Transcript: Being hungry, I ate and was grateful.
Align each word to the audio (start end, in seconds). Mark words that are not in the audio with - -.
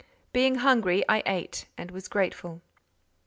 Being 0.33 0.55
hungry, 0.55 1.03
I 1.07 1.21
ate 1.27 1.67
and 1.77 1.91
was 1.91 2.07
grateful. 2.07 2.63